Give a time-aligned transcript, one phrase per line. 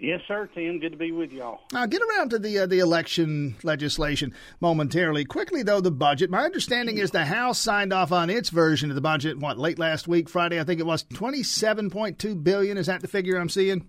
[0.00, 0.78] Yes, sir, Tim.
[0.78, 1.60] Good to be with y'all.
[1.74, 5.24] I'll get around to the uh, the election legislation momentarily.
[5.24, 6.30] Quickly, though, the budget.
[6.30, 9.40] My understanding is the House signed off on its version of the budget.
[9.40, 10.60] What late last week, Friday?
[10.60, 12.78] I think it was twenty seven point two billion.
[12.78, 13.88] Is that the figure I'm seeing?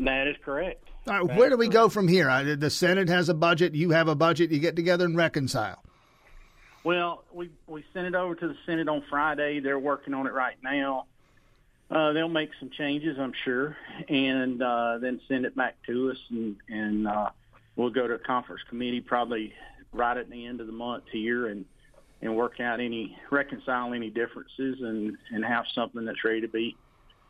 [0.00, 0.82] That is correct.
[1.06, 2.28] All right, where do we go from here?
[2.28, 3.74] Uh, the Senate has a budget.
[3.74, 4.50] You have a budget.
[4.50, 5.80] You get together and reconcile.
[6.82, 9.60] Well, we we sent it over to the Senate on Friday.
[9.60, 11.06] They're working on it right now.
[11.90, 13.76] Uh, they'll make some changes, I'm sure,
[14.08, 17.30] and uh, then send it back to us, and, and uh,
[17.76, 19.52] we'll go to a conference committee probably
[19.92, 21.64] right at the end of the month here, and
[22.22, 26.76] and work out any reconcile any differences, and and have something that's ready to be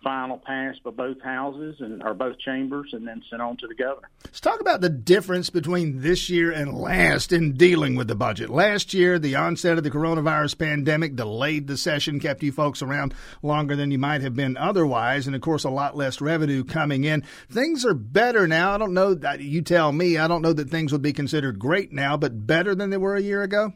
[0.05, 3.75] final pass by both houses and or both chambers and then sent on to the
[3.75, 4.09] governor.
[4.25, 8.51] Let's talk about the difference between this year and last in dealing with the budget.
[8.51, 13.15] Last year, the onset of the coronavirus pandemic delayed the session, kept you folks around
[13.43, 17.05] longer than you might have been otherwise, and of course, a lot less revenue coming
[17.05, 17.23] in.
[17.51, 18.73] Things are better now.
[18.75, 20.19] I don't know that you tell me.
[20.19, 23.17] I don't know that things would be considered great now, but better than they were
[23.17, 23.73] a year ago.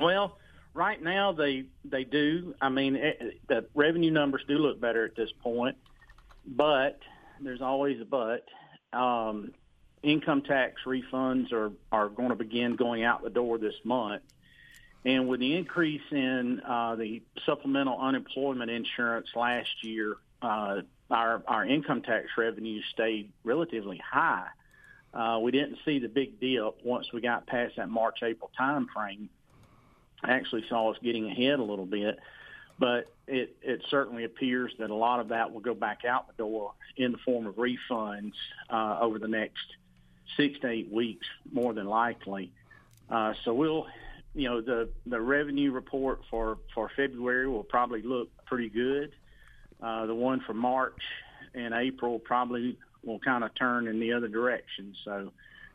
[0.00, 0.38] Well,
[0.76, 2.54] right now they they do.
[2.60, 5.76] I mean, it, the revenue numbers do look better at this point,
[6.46, 7.00] but
[7.40, 8.44] there's always a but.
[8.92, 9.52] Um,
[10.02, 14.22] income tax refunds are are going to begin going out the door this month,
[15.04, 21.64] and with the increase in uh, the supplemental unemployment insurance last year, uh, our our
[21.64, 24.46] income tax revenue stayed relatively high.
[25.12, 28.86] Uh, we didn't see the big dip once we got past that March April time
[28.94, 29.30] frame
[30.24, 32.18] actually saw us getting ahead a little bit.
[32.78, 36.34] But it, it certainly appears that a lot of that will go back out the
[36.34, 38.34] door in the form of refunds
[38.68, 39.64] uh, over the next
[40.36, 42.52] six to eight weeks, more than likely.
[43.08, 43.86] Uh, so we'll,
[44.34, 49.12] you know, the the revenue report for for February will probably look pretty good.
[49.82, 51.00] Uh, the one for March
[51.54, 54.94] and April probably will kind of turn in the other direction.
[55.04, 55.32] So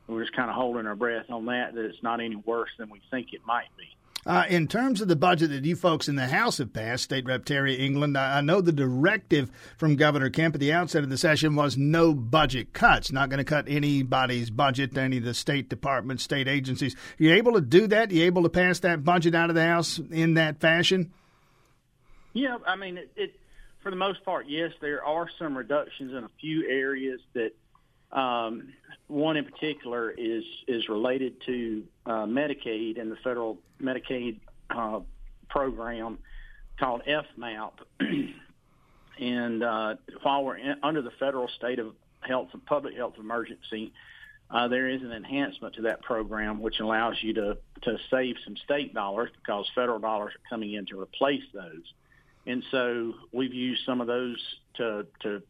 [0.07, 1.73] we're just kind of holding our breath on that.
[1.73, 3.95] That it's not any worse than we think it might be.
[4.23, 7.25] Uh, in terms of the budget that you folks in the House have passed, State
[7.25, 11.09] Rep Terry England, I, I know the directive from Governor Kemp at the outset of
[11.09, 15.33] the session was no budget cuts, not going to cut anybody's budget, any of the
[15.33, 16.93] state departments, state agencies.
[17.19, 18.11] Are you able to do that?
[18.11, 21.11] Are you able to pass that budget out of the House in that fashion?
[22.33, 23.35] Yeah, I mean, it, it
[23.81, 27.53] for the most part, yes, there are some reductions in a few areas that
[28.13, 28.73] um,
[29.07, 34.39] one in particular is is related to uh, Medicaid and the federal Medicaid
[34.69, 35.01] uh,
[35.49, 36.17] program
[36.79, 37.71] called FMAP.
[39.19, 43.93] and uh, while we're in, under the federal state of health and public health emergency,
[44.49, 48.55] uh, there is an enhancement to that program which allows you to to save some
[48.57, 51.93] state dollars because federal dollars are coming in to replace those.
[52.45, 54.37] And so we've used some of those
[54.75, 55.41] to to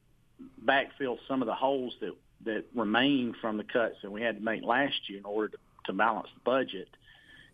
[0.66, 4.44] backfill some of the holes that that remain from the cuts that we had to
[4.44, 6.88] make last year in order to, to balance the budget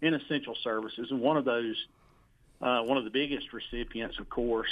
[0.01, 1.07] in essential services.
[1.09, 1.75] And one of those,
[2.61, 4.69] uh, one of the biggest recipients, of course,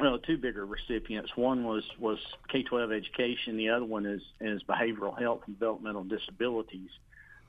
[0.00, 1.36] well, two bigger recipients.
[1.36, 2.18] One was was
[2.48, 3.56] K-12 education.
[3.56, 6.90] The other one is is behavioral health and developmental disabilities.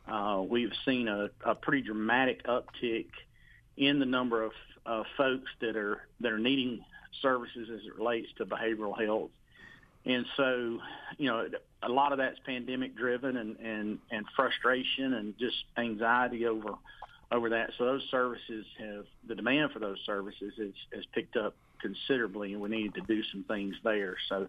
[0.07, 3.07] Uh, we've seen a, a pretty dramatic uptick
[3.77, 4.51] in the number of
[4.85, 6.83] uh, folks that are that are needing
[7.21, 9.31] services as it relates to behavioral health
[10.05, 10.79] and so,
[11.17, 11.47] you know,
[11.81, 16.73] a lot of that's pandemic driven and, and, and frustration and just anxiety over
[17.31, 17.71] over that.
[17.77, 22.61] So those services have the demand for those services has, has picked up considerably, and
[22.61, 24.15] we needed to do some things there.
[24.29, 24.47] So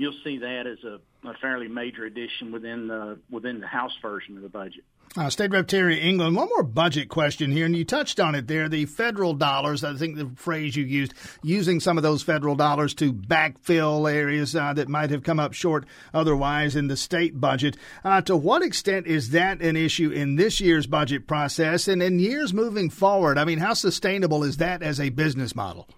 [0.00, 4.36] you'll see that as a, a fairly major addition within the within the House version
[4.36, 4.82] of the budget.
[5.16, 8.46] Uh, State Rep Terry England, one more budget question here, and you touched on it
[8.46, 8.68] there.
[8.68, 12.94] The federal dollars, I think the phrase you used, using some of those federal dollars
[12.94, 17.76] to backfill areas uh, that might have come up short otherwise in the state budget.
[18.04, 22.20] Uh, to what extent is that an issue in this year's budget process and in
[22.20, 23.36] years moving forward?
[23.36, 25.88] I mean, how sustainable is that as a business model?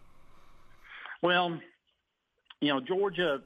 [1.23, 1.61] Well,
[2.63, 3.43] you know, Georgia,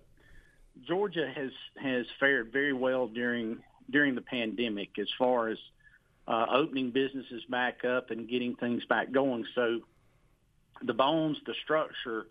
[0.85, 1.51] Georgia has
[1.81, 3.59] has fared very well during
[3.91, 5.59] during the pandemic as far as
[6.29, 9.45] uh, opening businesses back up and getting things back going.
[9.55, 9.81] So
[10.83, 12.27] the bones, the structure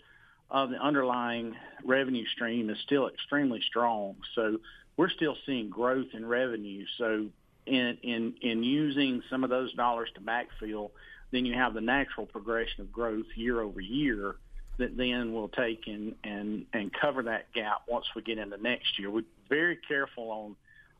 [0.52, 4.16] of the underlying revenue stream is still extremely strong.
[4.36, 4.60] So
[4.98, 6.86] we're still seeing growth in revenue.
[6.98, 7.28] So
[7.66, 10.92] in in in using some of those dollars to backfill,
[11.32, 14.36] then you have the natural progression of growth year over year
[14.78, 19.00] that then we'll take and and and cover that gap once we get into next
[19.00, 19.10] year.
[19.10, 20.56] We're very careful on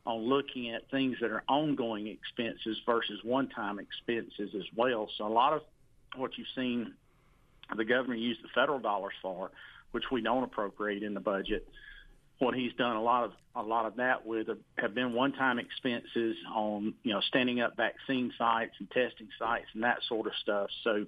[0.06, 5.08] on looking at things that are ongoing expenses versus one-time expenses as well.
[5.18, 5.62] So a lot of
[6.14, 6.94] what you've seen
[7.76, 9.50] the governor use the federal dollars for,
[9.90, 11.66] which we don't appropriate in the budget,
[12.38, 16.36] what he's done a lot of a lot of that with have been one-time expenses
[16.54, 20.68] on you know standing up vaccine sites and testing sites and that sort of stuff.
[20.84, 21.06] So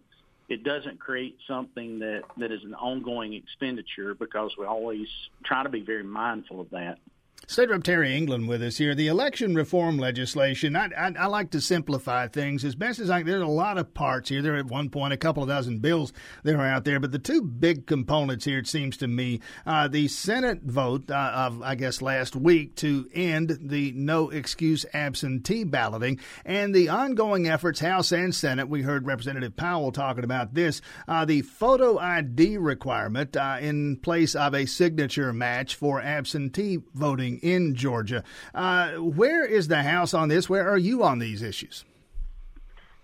[0.48, 5.08] it doesn't create something that that is an ongoing expenditure because we always
[5.44, 6.98] try to be very mindful of that.
[7.46, 8.94] State Rep Terry England with us here.
[8.94, 13.20] The election reform legislation, I, I, I, like to simplify things as best as I
[13.20, 13.26] can.
[13.26, 14.42] There's a lot of parts here.
[14.42, 16.12] There are at one point a couple of dozen bills
[16.42, 19.88] that are out there, but the two big components here, it seems to me, uh,
[19.88, 25.64] the Senate vote uh, of, I guess, last week to end the no excuse absentee
[25.64, 28.68] balloting and the ongoing efforts, House and Senate.
[28.68, 30.82] We heard Representative Powell talking about this.
[31.06, 37.27] Uh, the photo ID requirement uh, in place of a signature match for absentee voting
[37.36, 38.24] in Georgia.
[38.54, 40.48] Uh, where is the House on this?
[40.48, 41.84] Where are you on these issues?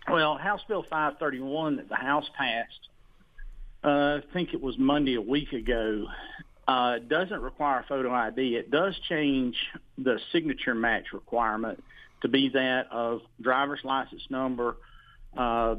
[0.09, 2.88] Well, House Bill 531 that the House passed,
[3.82, 6.06] uh, I think it was Monday a week ago,
[6.67, 8.56] uh, doesn't require photo ID.
[8.56, 9.56] It does change
[9.99, 11.82] the signature match requirement
[12.23, 14.77] to be that of driver's license number,
[15.37, 15.77] uh,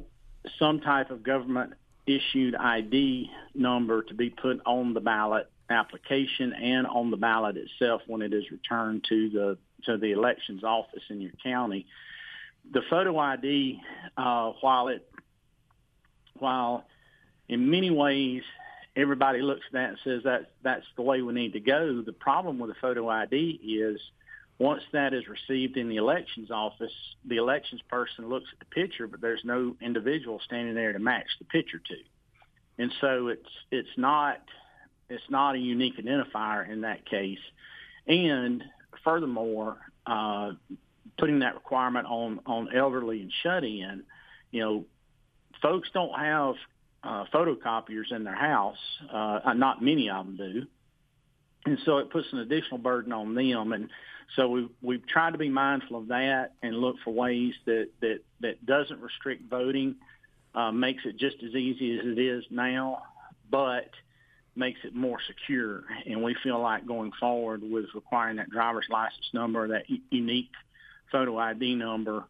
[0.60, 1.74] some type of government
[2.06, 8.02] issued ID number to be put on the ballot, application and on the ballot itself
[8.08, 11.86] when it is returned to the to the elections office in your county.
[12.72, 13.80] The photo ID,
[14.18, 15.08] uh, while it
[16.38, 16.86] while
[17.48, 18.44] in many ways
[18.96, 22.02] everybody looks at that and says that that's the way we need to go.
[22.02, 24.00] The problem with the photo ID is
[24.58, 26.94] once that is received in the elections office,
[27.26, 31.28] the elections person looks at the picture, but there's no individual standing there to match
[31.40, 31.96] the picture to.
[32.78, 34.42] And so it's it's not
[35.10, 37.40] it's not a unique identifier in that case.
[38.08, 38.64] And
[39.04, 40.52] furthermore, uh,
[41.18, 44.04] putting that requirement on, on elderly and shut in,
[44.52, 44.86] you know,
[45.62, 46.56] folks don't have
[47.04, 48.78] uh, photocopiers in their house.
[49.12, 50.66] Uh, not many of them do.
[51.66, 53.74] And so it puts an additional burden on them.
[53.74, 53.90] And
[54.36, 58.20] so we've, we've tried to be mindful of that and look for ways that, that,
[58.42, 59.96] that doesn't restrict voting,
[60.54, 63.04] uh, makes it just as easy as it is now,
[63.50, 63.90] but–
[64.56, 65.84] makes it more secure.
[66.06, 70.52] And we feel like going forward with requiring that driver's license number, that unique
[71.12, 72.24] photo ID number,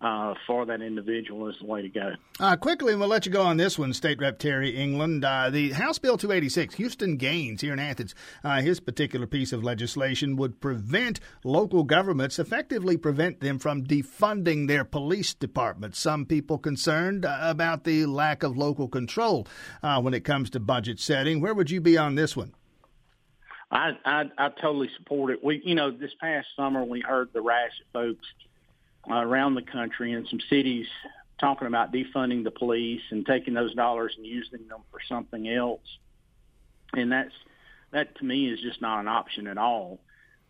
[0.00, 2.12] uh, for that individual is the way to go.
[2.38, 5.24] Uh, quickly, we'll let you go on this one, State Rep Terry England.
[5.24, 8.14] Uh, the House Bill 286, Houston Gaines here in Athens,
[8.44, 14.68] uh, his particular piece of legislation would prevent local governments, effectively prevent them from defunding
[14.68, 15.98] their police departments.
[15.98, 19.46] Some people concerned uh, about the lack of local control
[19.82, 21.40] uh, when it comes to budget setting.
[21.40, 22.54] Where would you be on this one?
[23.70, 25.44] I, I I totally support it.
[25.44, 28.26] We, you know, this past summer we heard the rash of folks
[29.10, 30.86] uh, around the country and some cities
[31.38, 35.98] talking about defunding the police and taking those dollars and using them for something else.
[36.92, 37.34] And that's
[37.92, 40.00] that to me is just not an option at all.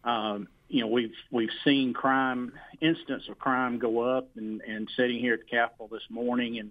[0.05, 5.19] Um, you know, we've we've seen crime incidents of crime go up, and and sitting
[5.19, 6.71] here at the Capitol this morning, and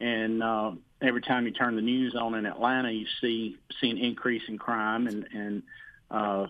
[0.00, 3.98] and uh, every time you turn the news on in Atlanta, you see see an
[3.98, 5.62] increase in crime and and
[6.10, 6.46] uh,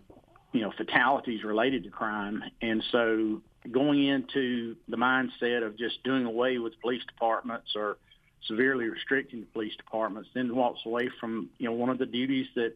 [0.53, 6.25] you know fatalities related to crime, and so going into the mindset of just doing
[6.25, 7.99] away with police departments or
[8.47, 12.47] severely restricting the police departments, then walks away from you know one of the duties
[12.55, 12.75] that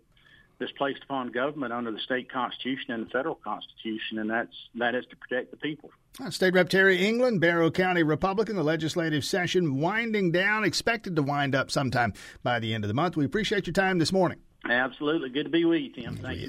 [0.60, 4.94] is placed upon government under the state constitution and the federal constitution, and that's that
[4.94, 5.90] is to protect the people.
[6.30, 11.54] State Rep Terry England, Barrow County Republican, the legislative session winding down, expected to wind
[11.54, 12.12] up sometime
[12.42, 13.16] by the end of the month.
[13.16, 14.38] We appreciate your time this morning.
[14.68, 15.30] Absolutely.
[15.30, 16.16] Good to be with you, Tim.
[16.16, 16.48] Thank you.